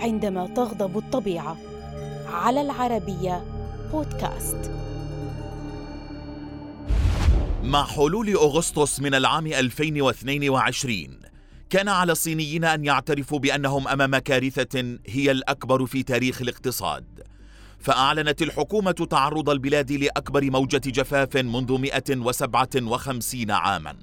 عندما 0.00 0.46
تغضب 0.46 0.98
الطبيعة. 0.98 1.56
على 2.26 2.60
العربية 2.60 3.44
بودكاست. 3.92 4.70
مع 7.62 7.84
حلول 7.84 8.34
أغسطس 8.34 9.00
من 9.00 9.14
العام 9.14 9.46
2022 9.46 11.20
كان 11.70 11.88
على 11.88 12.12
الصينيين 12.12 12.64
أن 12.64 12.84
يعترفوا 12.84 13.38
بأنهم 13.38 13.88
أمام 13.88 14.18
كارثة 14.18 14.98
هي 15.06 15.30
الأكبر 15.30 15.86
في 15.86 16.02
تاريخ 16.02 16.42
الاقتصاد. 16.42 17.22
فأعلنت 17.78 18.42
الحكومة 18.42 18.90
تعرض 19.10 19.50
البلاد 19.50 19.92
لأكبر 19.92 20.50
موجة 20.50 20.82
جفاف 20.86 21.36
منذ 21.36 21.78
157 21.78 23.50
عاما. 23.50 23.96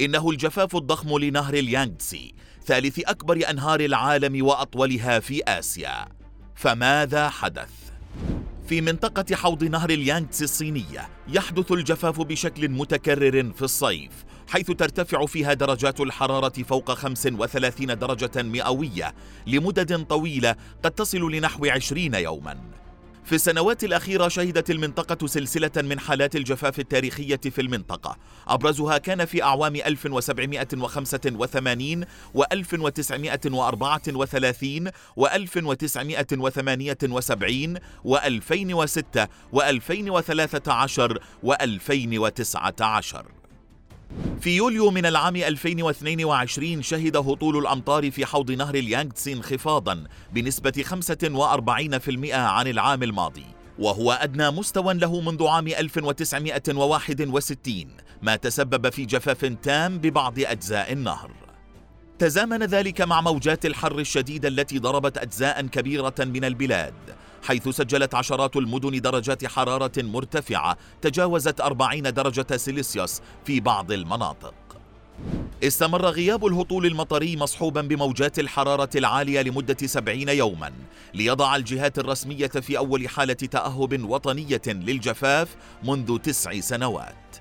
إنه 0.00 0.30
الجفاف 0.30 0.76
الضخم 0.76 1.18
لنهر 1.18 1.54
اليانغتسي 1.54 2.34
ثالث 2.66 2.98
أكبر 2.98 3.50
أنهار 3.50 3.80
العالم 3.80 4.44
وأطولها 4.44 5.20
في 5.20 5.42
آسيا 5.48 6.08
فماذا 6.54 7.28
حدث؟ 7.28 7.70
في 8.68 8.80
منطقة 8.80 9.36
حوض 9.36 9.64
نهر 9.64 9.90
اليانغتسي 9.90 10.44
الصينية 10.44 11.08
يحدث 11.28 11.72
الجفاف 11.72 12.20
بشكل 12.20 12.68
متكرر 12.68 13.52
في 13.52 13.62
الصيف 13.62 14.10
حيث 14.48 14.70
ترتفع 14.70 15.26
فيها 15.26 15.52
درجات 15.52 16.00
الحرارة 16.00 16.62
فوق 16.62 16.92
35 16.92 17.98
درجة 17.98 18.42
مئوية 18.42 19.14
لمدد 19.46 20.04
طويلة 20.04 20.56
قد 20.82 20.90
تصل 20.90 21.32
لنحو 21.32 21.66
20 21.66 22.14
يوماً 22.14 22.58
في 23.24 23.34
السنوات 23.34 23.84
الأخيرة 23.84 24.28
شهدت 24.28 24.70
المنطقة 24.70 25.26
سلسلة 25.26 25.70
من 25.76 26.00
حالات 26.00 26.36
الجفاف 26.36 26.78
التاريخية 26.78 27.36
في 27.36 27.60
المنطقة. 27.60 28.16
أبرزها 28.48 28.98
كان 28.98 29.24
في 29.24 29.42
أعوام 29.42 29.76
1785 29.76 32.04
و 32.34 32.44
1934 32.52 34.90
و 35.16 35.26
1978 35.26 37.78
و 38.04 38.16
2006 38.16 39.28
و 39.52 39.62
2013 39.62 41.18
و 41.42 41.52
2019 41.52 43.41
في 44.42 44.56
يوليو 44.56 44.90
من 44.90 45.06
العام 45.06 45.36
2022 45.36 46.82
شهد 46.82 47.16
هطول 47.16 47.58
الأمطار 47.58 48.10
في 48.10 48.26
حوض 48.26 48.50
نهر 48.50 48.74
اليانغتسي 48.74 49.32
انخفاضا 49.32 50.04
بنسبة 50.32 50.72
45% 50.82 52.32
عن 52.32 52.66
العام 52.66 53.02
الماضي 53.02 53.46
وهو 53.78 54.12
أدنى 54.12 54.50
مستوى 54.50 54.94
له 54.94 55.20
منذ 55.20 55.46
عام 55.46 55.68
1961 55.68 57.86
ما 58.22 58.36
تسبب 58.36 58.88
في 58.88 59.04
جفاف 59.04 59.44
تام 59.44 59.98
ببعض 59.98 60.34
أجزاء 60.38 60.92
النهر. 60.92 61.30
تزامن 62.18 62.62
ذلك 62.62 63.00
مع 63.00 63.20
موجات 63.20 63.66
الحر 63.66 63.98
الشديدة 63.98 64.48
التي 64.48 64.78
ضربت 64.78 65.18
أجزاء 65.18 65.66
كبيرة 65.66 66.14
من 66.18 66.44
البلاد 66.44 66.94
حيث 67.42 67.68
سجلت 67.68 68.14
عشرات 68.14 68.56
المدن 68.56 69.00
درجات 69.00 69.46
حرارة 69.46 69.92
مرتفعة 69.96 70.76
تجاوزت 71.02 71.60
40 71.60 72.02
درجة 72.02 72.56
سيليسيوس 72.56 73.20
في 73.44 73.60
بعض 73.60 73.92
المناطق. 73.92 74.54
استمر 75.64 76.06
غياب 76.06 76.46
الهطول 76.46 76.86
المطري 76.86 77.36
مصحوبا 77.36 77.80
بموجات 77.80 78.38
الحرارة 78.38 78.90
العالية 78.96 79.42
لمدة 79.42 79.86
سبعين 79.86 80.28
يوما 80.28 80.72
ليضع 81.14 81.56
الجهات 81.56 81.98
الرسمية 81.98 82.46
في 82.46 82.78
أول 82.78 83.08
حالة 83.08 83.32
تأهب 83.32 84.04
وطنية 84.04 84.62
للجفاف 84.66 85.56
منذ 85.84 86.18
تسع 86.18 86.60
سنوات. 86.60 87.36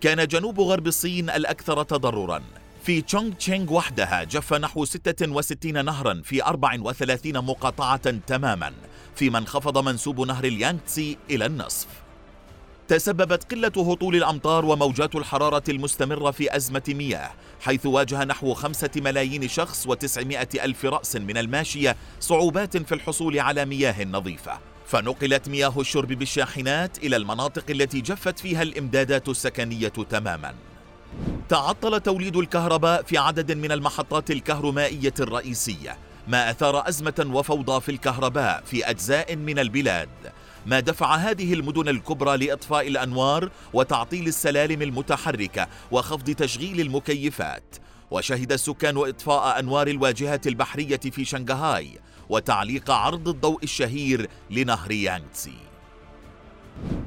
كان 0.00 0.26
جنوب 0.26 0.60
غرب 0.60 0.86
الصين 0.86 1.30
الأكثر 1.30 1.82
تضررا 1.82 2.42
في 2.84 3.00
تشونغ 3.00 3.32
تشينغ 3.32 3.72
وحدها 3.72 4.24
جف 4.24 4.54
نحو 4.54 4.84
66 4.84 5.84
نهرا 5.84 6.22
في 6.24 6.44
34 6.44 7.44
مقاطعة 7.44 8.10
تماما 8.26 8.72
فيما 9.16 9.38
انخفض 9.38 9.78
منسوب 9.78 10.20
نهر 10.20 10.44
اليانغتسي 10.44 11.18
إلى 11.30 11.46
النصف. 11.46 11.86
تسببت 12.88 13.52
قلة 13.52 13.92
هطول 13.92 14.16
الأمطار 14.16 14.64
وموجات 14.64 15.14
الحرارة 15.14 15.62
المستمرة 15.68 16.30
في 16.30 16.56
أزمة 16.56 16.82
مياه 16.88 17.30
حيث 17.60 17.86
واجه 17.86 18.24
نحو 18.24 18.54
خمسة 18.54 18.90
ملايين 18.96 19.48
شخص 19.48 19.86
وتسعمائة 19.86 20.48
ألف 20.64 20.84
رأس 20.84 21.16
من 21.16 21.36
الماشية 21.36 21.96
صعوبات 22.20 22.76
في 22.76 22.94
الحصول 22.94 23.38
على 23.38 23.64
مياه 23.64 24.04
نظيفة. 24.04 24.58
فنقلت 24.86 25.48
مياه 25.48 25.80
الشرب 25.80 26.08
بالشاحنات 26.08 26.98
إلى 26.98 27.16
المناطق 27.16 27.64
التي 27.70 28.00
جفت 28.00 28.38
فيها 28.38 28.62
الإمدادات 28.62 29.28
السكنية 29.28 29.88
تماماً. 29.88 30.73
تعطل 31.48 32.00
توليد 32.00 32.36
الكهرباء 32.36 33.02
في 33.02 33.18
عدد 33.18 33.52
من 33.52 33.72
المحطات 33.72 34.30
الكهرومائية 34.30 35.14
الرئيسية 35.20 35.96
ما 36.28 36.50
أثار 36.50 36.88
أزمة 36.88 37.26
وفوضى 37.32 37.80
في 37.80 37.88
الكهرباء 37.88 38.62
في 38.66 38.90
أجزاء 38.90 39.36
من 39.36 39.58
البلاد. 39.58 40.08
ما 40.66 40.80
دفع 40.80 41.14
هذه 41.14 41.54
المدن 41.54 41.88
الكبرى 41.88 42.36
لإطفاء 42.46 42.88
الأنوار 42.88 43.50
وتعطيل 43.72 44.26
السلالم 44.26 44.82
المتحركة 44.82 45.68
وخفض 45.90 46.30
تشغيل 46.30 46.80
المكيفات. 46.80 47.76
وشهد 48.10 48.52
السكان 48.52 48.96
إطفاء 48.96 49.58
أنوار 49.58 49.88
الواجهة 49.88 50.40
البحرية 50.46 51.00
في 51.00 51.24
شنغهاي 51.24 51.98
وتعليق 52.28 52.90
عرض 52.90 53.28
الضوء 53.28 53.62
الشهير 53.62 54.28
لنهر 54.50 54.92
يانغتسي. 54.92 55.73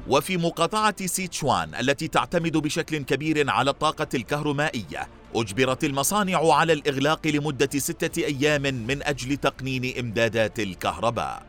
وفي 0.08 0.36
مقاطعة 0.36 1.06
سيتشوان 1.06 1.74
التي 1.74 2.08
تعتمد 2.08 2.56
بشكل 2.56 2.96
كبير 2.98 3.50
على 3.50 3.70
الطاقة 3.70 4.06
الكهرومائية 4.14 5.08
أجبرت 5.34 5.84
المصانع 5.84 6.52
على 6.54 6.72
الإغلاق 6.72 7.26
لمدة 7.26 7.78
ستة 7.78 8.24
أيام 8.24 8.62
من 8.62 9.02
أجل 9.02 9.36
تقنين 9.36 9.98
إمدادات 9.98 10.60
الكهرباء. 10.60 11.42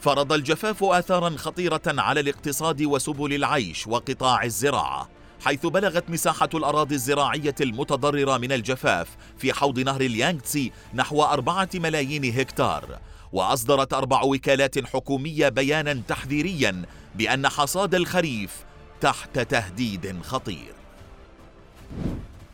فرض 0.00 0.32
الجفاف 0.32 0.84
آثارا 0.84 1.30
خطيرة 1.36 1.82
على 1.86 2.20
الاقتصاد 2.20 2.82
وسبل 2.82 3.34
العيش 3.34 3.86
وقطاع 3.86 4.44
الزراعة 4.44 5.08
حيث 5.44 5.66
بلغت 5.66 6.10
مساحة 6.10 6.48
الأراضي 6.54 6.94
الزراعية 6.94 7.54
المتضررة 7.60 8.38
من 8.38 8.52
الجفاف 8.52 9.08
في 9.38 9.52
حوض 9.52 9.78
نهر 9.78 10.00
اليانغتسي 10.00 10.72
نحو 10.94 11.22
أربعة 11.22 11.68
ملايين 11.74 12.38
هكتار 12.40 12.98
وأصدرت 13.32 13.92
أربع 13.92 14.22
وكالات 14.22 14.86
حكومية 14.86 15.48
بيانا 15.48 16.02
تحذيريا 16.08 16.82
بأن 17.14 17.48
حصاد 17.48 17.94
الخريف 17.94 18.50
تحت 19.00 19.38
تهديد 19.38 20.22
خطير. 20.22 20.74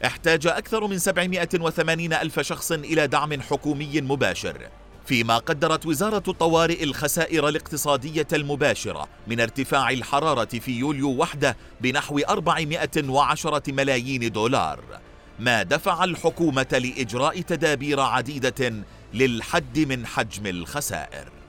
احتاج 0.05 0.47
أكثر 0.47 0.87
من 0.87 0.99
780 0.99 2.13
ألف 2.13 2.41
شخص 2.41 2.73
إلى 2.73 3.07
دعم 3.07 3.41
حكومي 3.41 4.01
مباشر 4.01 4.69
فيما 5.07 5.39
قدرت 5.39 5.87
وزارة 5.87 6.23
الطوارئ 6.29 6.85
الخسائر 6.85 7.49
الاقتصادية 7.49 8.27
المباشرة 8.33 9.09
من 9.27 9.41
ارتفاع 9.41 9.91
الحرارة 9.91 10.45
في 10.45 10.79
يوليو 10.79 11.11
وحده 11.11 11.57
بنحو 11.81 12.19
410 12.19 13.63
ملايين 13.69 14.33
دولار 14.33 14.81
ما 15.39 15.63
دفع 15.63 16.05
الحكومة 16.05 16.67
لإجراء 16.73 17.41
تدابير 17.41 18.01
عديدة 18.01 18.75
للحد 19.15 19.79
من 19.79 20.07
حجم 20.07 20.47
الخسائر. 20.47 21.40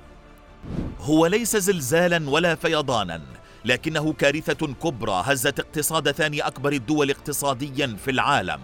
هو 1.02 1.26
ليس 1.26 1.58
زلزالا 1.58 2.30
ولا 2.30 2.56
فيضانا 2.56 3.22
لكنه 3.66 4.14
كارثة 4.14 4.68
كبرى 4.84 5.24
هزت 5.26 5.60
اقتصاد 5.60 6.12
ثاني 6.12 6.42
أكبر 6.42 6.74
الدول 6.74 7.10
اقتصاديا 7.10 7.98
في 8.06 8.12
العالم. 8.12 8.60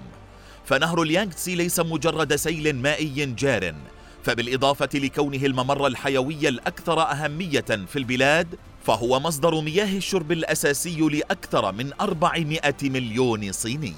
فنهر 0.66 1.02
اليانغتسي 1.02 1.56
ليس 1.56 1.80
مجرد 1.80 2.36
سيل 2.36 2.76
مائي 2.76 3.26
جار 3.26 3.76
فبالإضافة 4.24 4.90
لكونه 4.94 5.46
الممر 5.46 5.88
الحيوي 5.88 6.50
الأكثر 6.50 7.02
أهمية 7.02 7.62
في 7.62 7.96
البلاد 7.96 8.56
فهو 8.84 9.20
مصدر 9.20 9.62
مياه 9.62 9.98
الشرب 9.98 10.32
الأساسي 10.32 11.00
لأكثر 11.00 11.72
من 11.72 11.92
400 12.02 12.60
مليون 12.84 13.52
صيني. 13.52 13.94